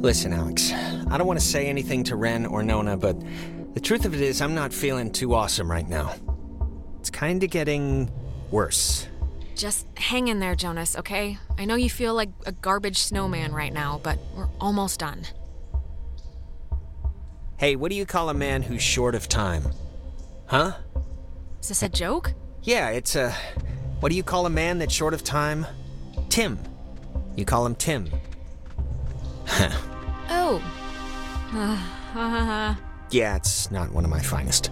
[0.00, 3.20] Listen, Alex, I don't want to say anything to Ren or Nona, but
[3.74, 6.14] the truth of it is, I'm not feeling too awesome right now.
[6.98, 8.10] It's kinda getting
[8.50, 9.06] worse.
[9.54, 11.36] Just hang in there, Jonas, okay?
[11.58, 15.26] I know you feel like a garbage snowman right now, but we're almost done.
[17.58, 19.64] Hey, what do you call a man who's short of time?
[20.46, 20.72] Huh?
[21.60, 22.32] Is this a joke?
[22.62, 23.34] Yeah, it's a.
[24.00, 25.66] What do you call a man that's short of time?
[26.30, 26.58] Tim.
[27.36, 28.08] You call him Tim.
[30.30, 30.62] Oh.
[31.52, 32.74] Uh,
[33.10, 34.70] Yeah, it's not one of my finest.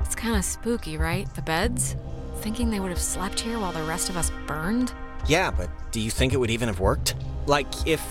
[0.00, 1.32] it's kind of spooky, right?
[1.34, 1.94] The beds?
[2.40, 4.92] Thinking they would have slept here while the rest of us burned?
[5.26, 7.14] Yeah, but do you think it would even have worked?
[7.46, 8.02] Like, if.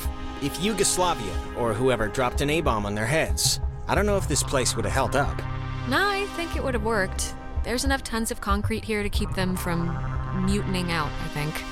[0.43, 4.27] if Yugoslavia or whoever dropped an A bomb on their heads, I don't know if
[4.27, 5.37] this place would have held up.
[5.89, 7.33] No, I think it would have worked.
[7.63, 9.87] There's enough tons of concrete here to keep them from
[10.45, 11.63] mutinying out, I think.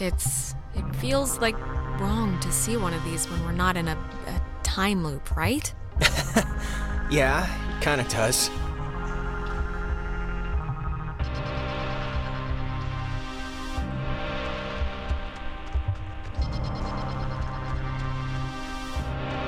[0.00, 0.54] It's.
[1.00, 1.58] Feels like
[2.00, 3.96] wrong to see one of these when we're not in a,
[4.26, 5.72] a time loop, right?
[7.10, 7.46] Yeah,
[7.80, 8.50] kinda does.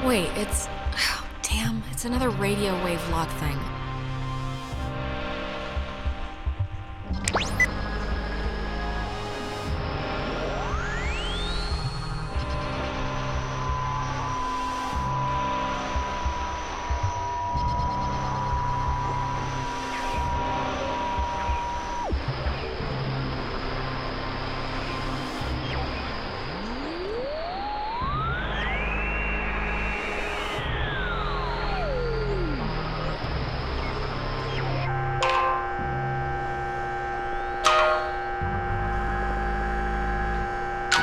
[0.06, 0.68] Wait, it's.
[0.96, 3.58] Oh, damn, it's another radio wave lock thing.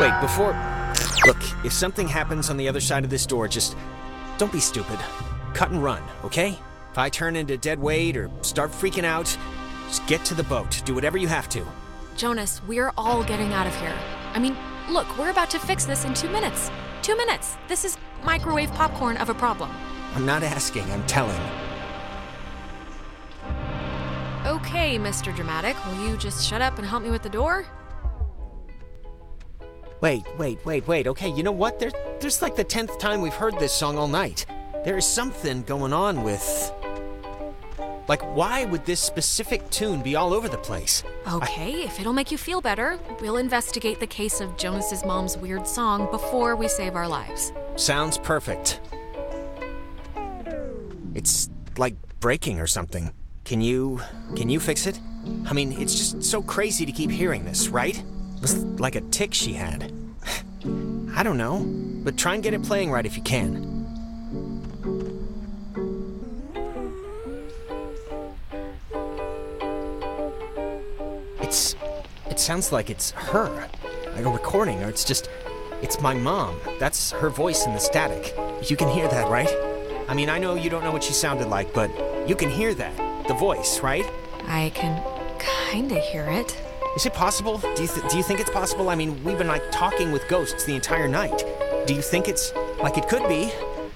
[0.08, 0.56] Wait, before.
[1.26, 3.76] Look, if something happens on the other side of this door, just.
[4.38, 5.00] Don't be stupid.
[5.54, 6.58] Cut and run, okay?
[6.92, 9.38] If I turn into dead weight or start freaking out,
[9.88, 10.82] just get to the boat.
[10.86, 11.66] Do whatever you have to.
[12.16, 13.94] Jonas, we're all getting out of here.
[14.34, 14.56] I mean,
[14.90, 16.72] look, we're about to fix this in two minutes.
[17.02, 17.58] Two minutes.
[17.68, 19.70] This is microwave popcorn of a problem.
[20.16, 21.42] I'm not asking, I'm telling.
[24.46, 25.36] Okay, Mr.
[25.36, 27.66] Dramatic, will you just shut up and help me with the door?
[30.00, 31.08] Wait, wait, wait, wait.
[31.08, 31.80] Okay, you know what?
[31.80, 34.46] There, there's like the tenth time we've heard this song all night.
[34.86, 36.72] There is something going on with.
[38.08, 41.04] Like, why would this specific tune be all over the place?
[41.34, 45.68] Okay, if it'll make you feel better, we'll investigate the case of Jonas's mom's weird
[45.68, 47.52] song before we save our lives.
[47.76, 48.80] Sounds perfect.
[51.16, 53.12] It's like breaking or something.
[53.44, 54.00] Can you.
[54.36, 55.00] can you fix it?
[55.48, 58.02] I mean, it's just so crazy to keep hearing this, right?
[58.42, 59.92] Was like a tick she had.
[61.16, 61.64] I don't know,
[62.04, 63.76] but try and get it playing right if you can.
[71.40, 71.76] It's.
[72.30, 73.68] It sounds like it's her.
[74.16, 75.30] Like a recording, or it's just.
[75.82, 76.60] It's my mom.
[76.80, 78.36] That's her voice in the static.
[78.70, 79.50] You can hear that, right?
[80.08, 81.92] I mean, I know you don't know what she sounded like, but
[82.28, 83.28] you can hear that.
[83.28, 84.06] The voice, right?
[84.48, 85.04] I can
[85.72, 86.56] kinda hear it.
[86.96, 87.60] Is it possible?
[87.60, 88.90] Do you, th- do you think it's possible?
[88.90, 91.44] I mean, we've been like talking with ghosts the entire night.
[91.86, 93.52] Do you think it's like it could be,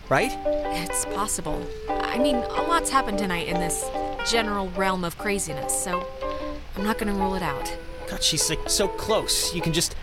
[0.10, 0.32] right?
[0.46, 1.66] It's possible.
[1.90, 3.90] I mean, a lot's happened tonight in this
[4.30, 6.06] general realm of craziness, so
[6.76, 7.76] I'm not gonna rule it out.
[8.08, 9.54] God, she's like so close.
[9.56, 9.96] You can just.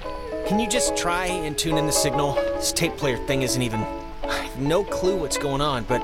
[0.46, 2.34] Can you just try and tune in the signal?
[2.34, 3.80] This tape player thing isn't even.
[4.24, 6.00] I have no clue what's going on, but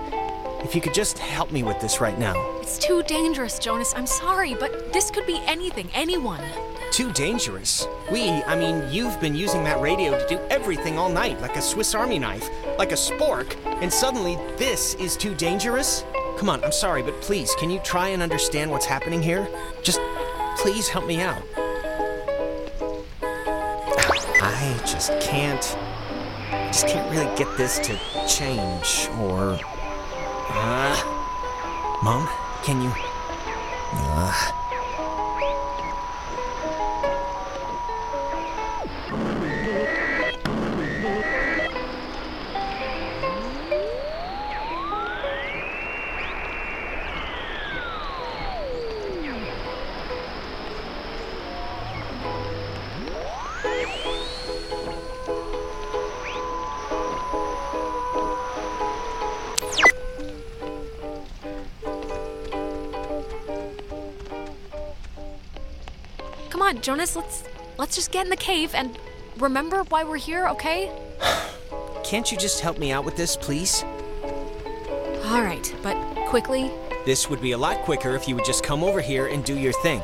[0.64, 2.34] if you could just help me with this right now.
[2.60, 3.92] It's too dangerous, Jonas.
[3.94, 6.42] I'm sorry, but this could be anything, anyone.
[6.90, 7.86] Too dangerous.
[8.10, 11.62] We, I mean, you've been using that radio to do everything all night, like a
[11.62, 12.48] Swiss Army knife,
[12.78, 16.04] like a spork, and suddenly this is too dangerous?
[16.38, 19.46] Come on, I'm sorry, but please, can you try and understand what's happening here?
[19.82, 20.00] Just
[20.56, 21.42] please help me out.
[24.42, 25.76] I just can't.
[26.72, 29.58] Just can't really get this to change, or.
[30.56, 30.94] Uh,
[32.02, 32.28] Mom,
[32.62, 32.92] can you.
[33.92, 34.52] Uh,
[66.84, 67.44] Jonas, let's
[67.78, 68.98] let's just get in the cave and
[69.38, 70.92] remember why we're here, okay?
[72.04, 73.82] Can't you just help me out with this, please?
[75.24, 75.96] All right, but
[76.26, 76.70] quickly.
[77.06, 79.58] This would be a lot quicker if you would just come over here and do
[79.58, 80.02] your thing.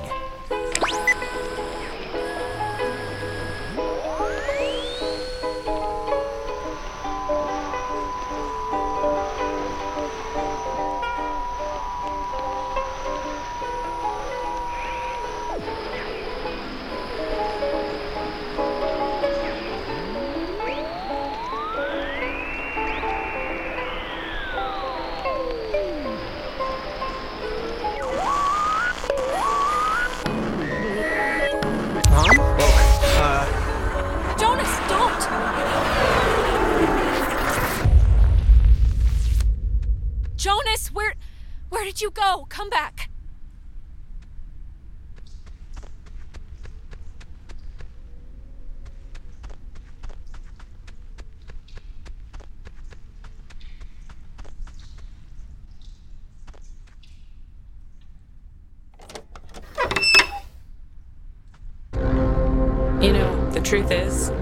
[63.70, 64.32] Truth is,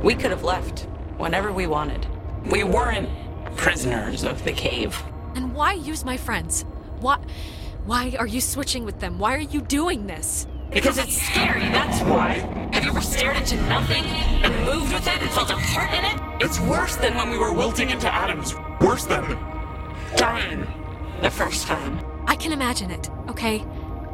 [0.00, 0.86] we could have left
[1.18, 2.06] whenever we wanted.
[2.48, 3.08] We weren't
[3.56, 5.02] prisoners of the cave.
[5.34, 6.64] And why use my friends?
[7.00, 7.18] Why
[7.84, 9.18] why are you switching with them?
[9.18, 10.46] Why are you doing this?
[10.72, 12.34] Because it's scary, that's why.
[12.72, 16.04] Have you ever stared into nothing and moved with it and felt a part in
[16.04, 16.44] it?
[16.44, 18.54] It's worse than when we were wilting into atoms.
[18.80, 19.36] Worse than
[20.14, 20.64] dying
[21.22, 21.98] the first time.
[22.28, 23.64] I can imagine it, okay?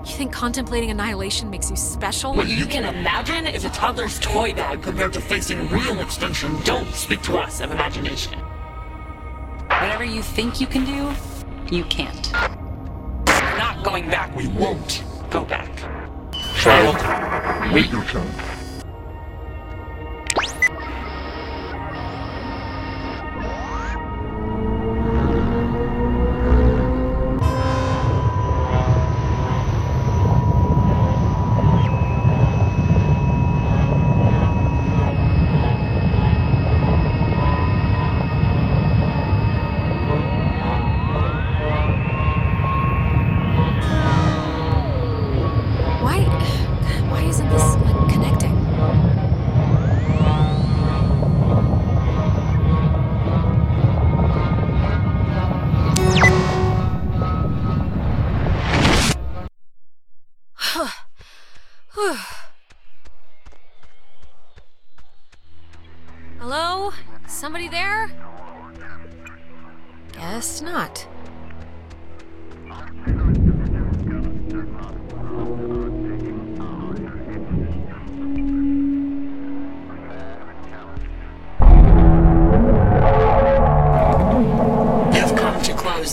[0.04, 2.34] You think contemplating annihilation makes you special?
[2.34, 6.60] What you can imagine is a toddler's toy bag compared to facing real extinction.
[6.64, 8.37] Don't speak to us of imagination.
[9.69, 11.14] Whatever you think you can do,
[11.75, 12.32] you can't.
[12.32, 14.34] We're not going back.
[14.34, 15.70] We won't go back.
[16.56, 18.26] Child, wait your turn.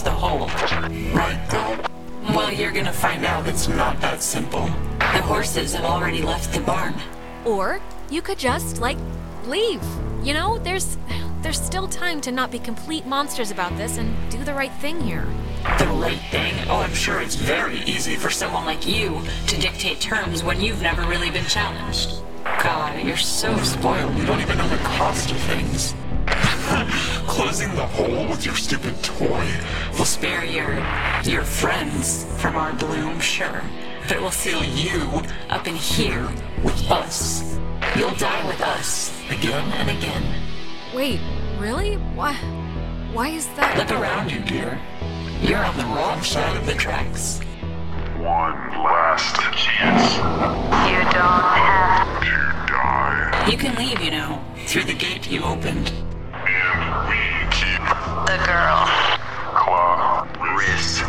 [0.02, 0.48] The hole.
[1.14, 2.34] Right, though.
[2.34, 4.66] Well, you're gonna find out it's not that simple.
[5.00, 6.94] The horses have already left the barn.
[7.46, 7.80] Or
[8.10, 8.98] you could just like
[9.46, 9.84] leave.
[10.24, 10.98] You know, there's
[11.42, 15.02] there's still time to not be complete monsters about this and do the right thing
[15.02, 15.26] here.
[15.80, 16.54] The right thing?
[16.70, 20.82] Oh, I'm sure it's very easy for someone like you to dictate terms when you've
[20.82, 22.22] never really been challenged.
[22.64, 24.16] God, you're so spoiled.
[24.16, 25.94] You don't even know the cost of things.
[27.28, 29.46] Closing the hole with your stupid toy
[29.98, 30.74] will spare your
[31.24, 33.62] your friends from our bloom, sure.
[34.04, 36.28] But it will seal you up in here
[36.64, 37.58] with us.
[37.98, 40.24] You'll die with us again and again.
[40.94, 41.20] Wait,
[41.60, 41.96] really?
[42.16, 42.38] Why
[43.14, 44.80] why is that Look around you, dear.
[45.42, 47.40] You're on the wrong side of the tracks.
[48.18, 50.16] One last chance
[50.92, 55.92] You don't have to die, You can leave, you know, through the gate you opened.
[56.34, 57.18] and we
[57.52, 57.82] keep
[58.28, 58.86] the girl.
[59.56, 61.06] Clarissa.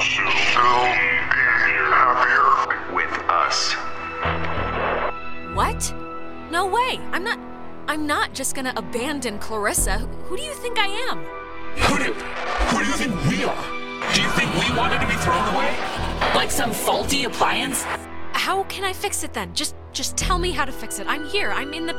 [0.00, 1.44] She'll be
[1.92, 3.74] happier with us.
[5.54, 5.94] What?
[6.50, 6.98] No way.
[7.12, 7.38] I'm not
[7.88, 9.96] I'm not just gonna abandon Clarissa.
[10.26, 11.24] Who, do you think I am?
[11.84, 13.64] Who do, who do you think we are?
[14.12, 15.74] Do you think we wanted to be thrown away?
[16.34, 17.84] Like some faulty appliance?
[18.34, 19.54] How can I fix it then?
[19.54, 21.06] Just just tell me how to fix it.
[21.06, 21.50] I'm here.
[21.50, 21.94] I'm in the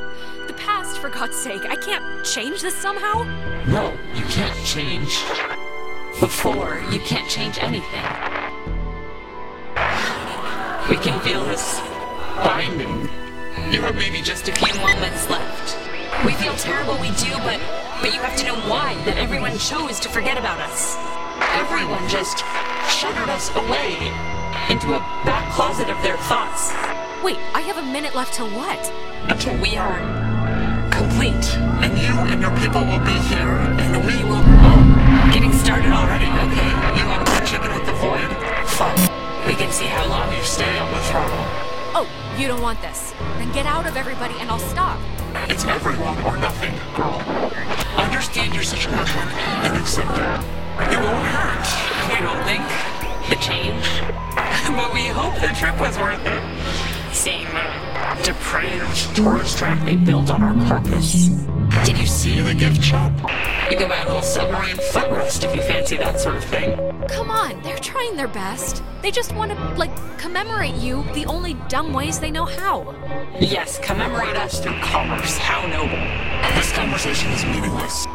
[0.46, 1.62] the past for God's sake.
[1.64, 3.24] I can't change this somehow.
[3.66, 5.24] No, you can't change.
[6.20, 8.04] Before, you can't change anything.
[10.88, 11.80] We can feel this
[12.36, 13.08] binding.
[13.72, 15.59] You have maybe just a few moments left.
[16.24, 17.60] We feel terrible, we do, but
[18.00, 20.96] but you have to know why that everyone chose to forget about us.
[21.56, 22.44] Everyone just
[22.92, 23.96] shuttered us away
[24.68, 26.72] into a back closet of their thoughts.
[27.24, 28.80] Wait, I have a minute left till what?
[29.28, 29.96] Until we are
[30.92, 31.44] complete.
[31.80, 34.44] And you and your people will be here, and we will.
[34.44, 34.80] Oh,
[35.32, 36.70] getting started already, okay.
[37.00, 38.28] You want to chicken with the void?
[38.76, 39.08] Fine.
[39.48, 41.44] We can see how long You stay on the throttle.
[41.92, 42.06] Oh,
[42.38, 43.12] you don't want this.
[43.36, 44.98] Then get out of everybody and I'll stop.
[45.50, 47.20] It's everyone or nothing, girl.
[47.96, 50.94] Understand your situation and accept it.
[50.94, 51.66] It won't hurt.
[52.08, 52.62] We don't think
[53.28, 53.84] the change,
[54.76, 57.12] but we hope the trip was worth it.
[57.12, 61.28] Seeing the depraved tourist trap they built on our carcass.
[61.84, 63.12] Did you see the gift shop?
[63.70, 66.76] You can buy a little submarine footrest if you fancy that sort of thing.
[67.08, 68.82] Come on, they're trying their best.
[69.02, 72.94] They just want to, like, commemorate you the only dumb ways they know how.
[73.38, 75.38] Yes, commemorate us through commerce.
[75.38, 75.96] How noble.
[76.56, 78.06] This conversation is meaningless.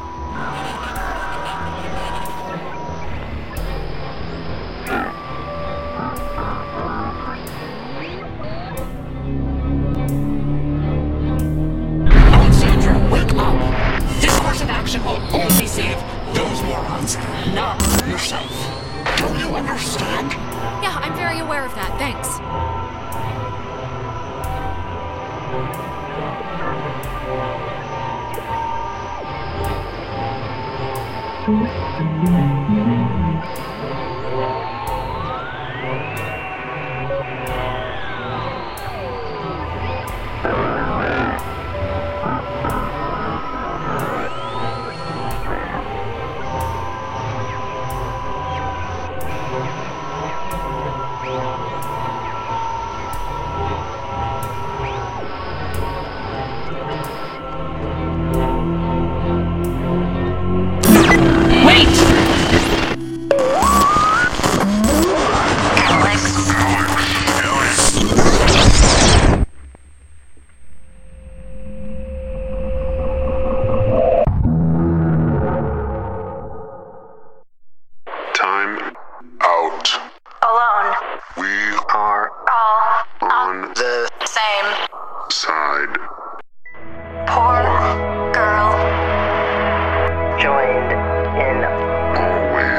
[25.47, 26.25] Wait!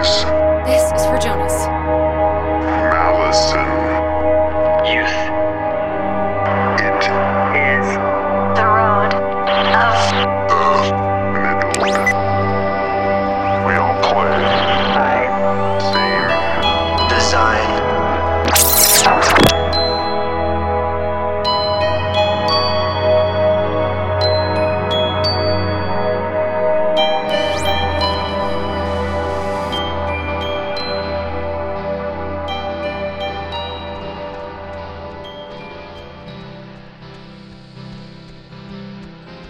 [0.06, 2.05] This is for Jonas.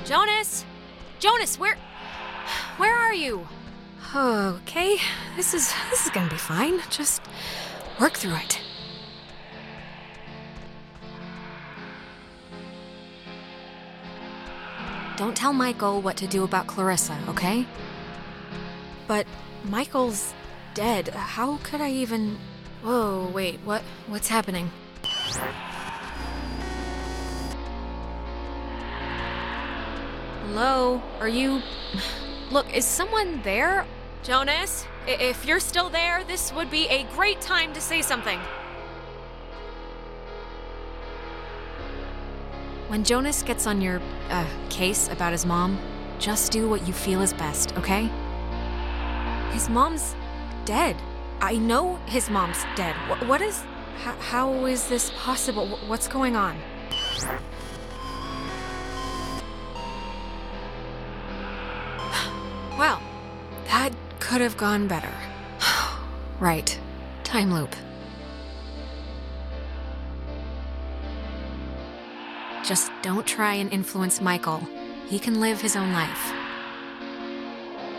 [0.07, 0.65] Jonas!
[1.19, 1.77] Jonas, where.
[2.77, 3.49] Where are you?
[4.15, 4.99] Okay,
[5.37, 6.81] this is this is gonna be fine.
[6.91, 7.21] Just
[8.01, 8.61] work through it.
[15.17, 17.67] Don't tell Michael what to do about Clarissa, okay?
[19.09, 19.27] But
[19.65, 20.35] Michael's
[20.75, 21.09] dead.
[21.09, 22.39] How could I even
[22.87, 24.71] Whoa, wait, what what's happening?
[30.47, 31.03] Hello?
[31.19, 31.61] Are you.
[32.53, 33.85] Look, is someone there?
[34.23, 34.87] Jonas?
[35.09, 38.39] If you're still there, this would be a great time to say something.
[42.87, 44.01] When Jonas gets on your
[44.31, 45.81] uh, case about his mom,
[46.21, 48.09] just do what you feel is best, okay?
[49.51, 50.15] His mom's
[50.65, 50.95] dead.
[51.41, 52.95] I know his mom's dead.
[52.95, 53.65] Wh- what is.
[54.31, 55.67] How is this possible?
[55.89, 56.57] What's going on?
[62.79, 63.01] Well,
[63.67, 65.13] that could have gone better.
[66.41, 66.79] right.
[67.25, 67.75] Time loop.
[72.65, 74.61] Just don't try and influence Michael.
[75.09, 76.33] He can live his own life.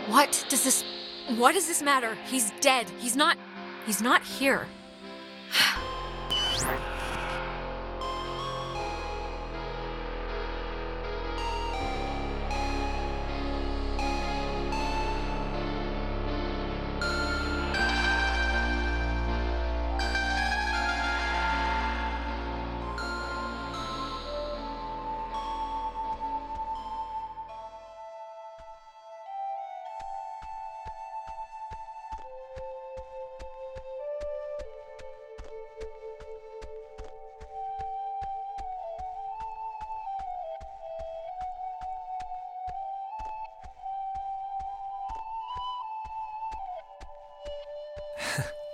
[0.08, 0.84] What does this
[1.36, 2.16] what does this matter?
[2.26, 2.86] He's dead.
[2.98, 3.36] He's not
[3.86, 4.66] he's not here.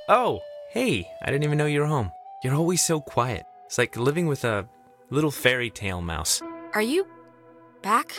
[0.08, 2.12] Oh, hey, I didn't even know you were home.
[2.42, 3.46] You're always so quiet.
[3.64, 4.68] It's like living with a
[5.08, 6.42] little fairy tale mouse.
[6.74, 7.06] Are you
[7.80, 8.14] back?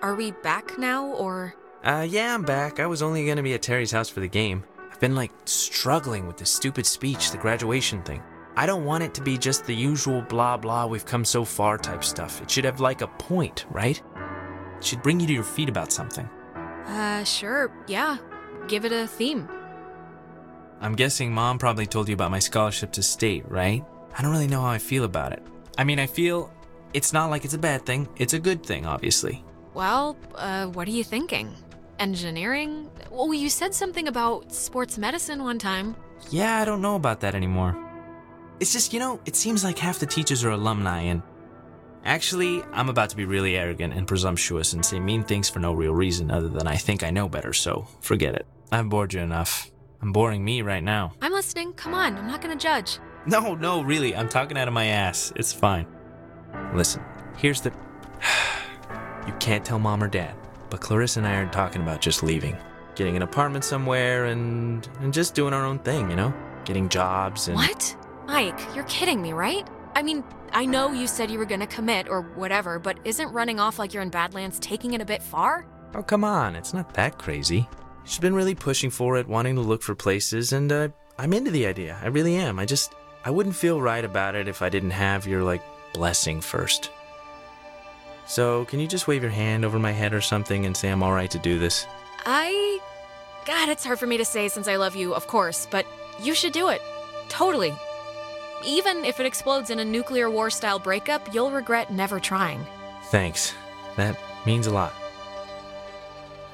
[0.00, 1.54] Are we back now, or.
[1.84, 2.80] Uh, yeah, I'm back.
[2.80, 4.64] I was only gonna be at Terry's house for the game.
[4.90, 8.22] I've been like struggling with this stupid speech, the graduation thing.
[8.56, 11.76] I don't want it to be just the usual blah blah, we've come so far
[11.76, 12.40] type stuff.
[12.40, 14.02] It should have like a point, right?
[14.78, 16.26] It should bring you to your feet about something.
[16.86, 18.16] Uh, sure, yeah.
[18.68, 19.48] Give it a theme.
[20.80, 23.84] I'm guessing mom probably told you about my scholarship to state, right?
[24.16, 25.42] I don't really know how I feel about it.
[25.78, 26.52] I mean, I feel
[26.92, 29.44] it's not like it's a bad thing, it's a good thing, obviously.
[29.74, 31.54] Well, uh, what are you thinking?
[31.98, 32.90] Engineering?
[33.10, 35.96] Well, you said something about sports medicine one time.
[36.30, 37.76] Yeah, I don't know about that anymore.
[38.60, 41.22] It's just, you know, it seems like half the teachers are alumni, and
[42.04, 45.74] actually, I'm about to be really arrogant and presumptuous and say mean things for no
[45.74, 48.46] real reason other than I think I know better, so forget it.
[48.72, 49.70] I've bored you enough.
[50.00, 51.12] I'm boring me right now.
[51.20, 51.72] I'm listening.
[51.74, 52.98] Come on, I'm not gonna judge.
[53.26, 55.32] No, no, really, I'm talking out of my ass.
[55.36, 55.86] It's fine.
[56.74, 57.02] Listen,
[57.36, 57.72] here's the.
[59.26, 60.34] you can't tell mom or dad,
[60.70, 62.56] but Clarissa and I aren't talking about just leaving,
[62.94, 66.32] getting an apartment somewhere, and and just doing our own thing, you know,
[66.64, 67.56] getting jobs and.
[67.56, 67.96] What?
[68.26, 69.66] Mike, you're kidding me, right?
[69.94, 73.58] I mean, I know you said you were gonna commit or whatever, but isn't running
[73.58, 75.66] off like you're in Badlands taking it a bit far?
[75.94, 77.68] Oh, come on, it's not that crazy.
[78.06, 81.50] She's been really pushing for it, wanting to look for places, and uh, I'm into
[81.50, 81.98] the idea.
[82.00, 82.58] I really am.
[82.58, 82.94] I just,
[83.24, 86.90] I wouldn't feel right about it if I didn't have your, like, blessing first.
[88.26, 91.02] So, can you just wave your hand over my head or something and say I'm
[91.02, 91.86] alright to do this?
[92.24, 92.80] I.
[93.44, 95.86] God, it's hard for me to say since I love you, of course, but
[96.20, 96.82] you should do it.
[97.28, 97.74] Totally.
[98.64, 102.66] Even if it explodes in a nuclear war style breakup, you'll regret never trying.
[103.10, 103.54] Thanks.
[103.96, 104.92] That means a lot.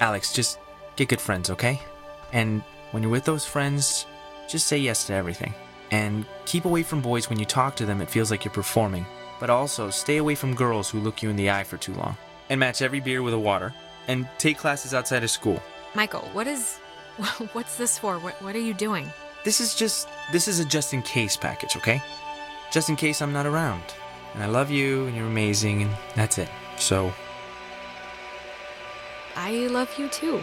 [0.00, 0.58] Alex, just
[0.96, 1.80] get good friends, okay?
[2.32, 4.06] And when you're with those friends,
[4.48, 5.54] just say yes to everything.
[5.90, 9.06] And keep away from boys when you talk to them, it feels like you're performing.
[9.40, 12.16] But also, stay away from girls who look you in the eye for too long.
[12.48, 13.74] And match every beer with a water.
[14.08, 15.62] And take classes outside of school.
[15.94, 16.78] Michael, what is.
[17.52, 18.18] What's this for?
[18.18, 19.10] What, what are you doing?
[19.44, 22.00] This is just this is a just in case package, okay?
[22.70, 23.82] Just in case I'm not around.
[24.34, 26.48] And I love you and you're amazing and that's it.
[26.78, 27.12] So,
[29.36, 30.42] I love you too.